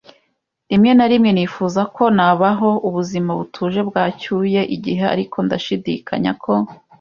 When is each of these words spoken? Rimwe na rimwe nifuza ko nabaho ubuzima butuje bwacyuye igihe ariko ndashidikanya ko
Rimwe 0.69 0.91
na 0.97 1.05
rimwe 1.11 1.29
nifuza 1.33 1.81
ko 1.95 2.03
nabaho 2.17 2.69
ubuzima 2.87 3.31
butuje 3.39 3.79
bwacyuye 3.89 4.61
igihe 4.75 5.03
ariko 5.13 5.37
ndashidikanya 5.45 6.31
ko 6.43 6.53